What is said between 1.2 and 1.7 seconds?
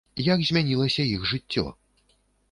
жыццё?